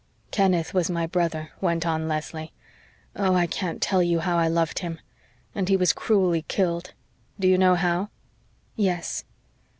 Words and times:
"Kenneth 0.31 0.73
was 0.73 0.89
my 0.89 1.05
brother," 1.05 1.51
went 1.61 1.85
on 1.85 2.07
Leslie. 2.07 2.51
"Oh, 3.15 3.35
I 3.35 3.45
can't 3.45 3.79
tell 3.79 4.01
you 4.01 4.17
how 4.19 4.35
I 4.35 4.47
loved 4.47 4.79
him. 4.79 4.99
And 5.53 5.69
he 5.69 5.77
was 5.77 5.93
cruelly 5.93 6.41
killed. 6.47 6.95
Do 7.39 7.47
you 7.47 7.59
know 7.59 7.75
how?" 7.75 8.09
"Yes." 8.75 9.25